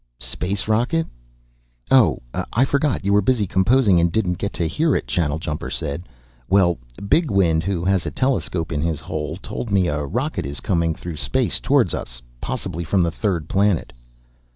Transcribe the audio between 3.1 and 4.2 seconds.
were busy composing and